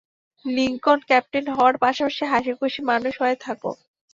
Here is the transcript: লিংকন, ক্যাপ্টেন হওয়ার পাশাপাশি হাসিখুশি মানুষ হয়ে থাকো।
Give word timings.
লিংকন, 0.45 0.99
ক্যাপ্টেন 1.09 1.45
হওয়ার 1.55 1.75
পাশাপাশি 1.77 2.23
হাসিখুশি 2.31 2.81
মানুষ 2.91 3.13
হয়ে 3.21 3.37
থাকো। 3.45 3.71